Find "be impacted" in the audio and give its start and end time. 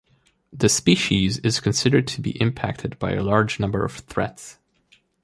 2.21-2.97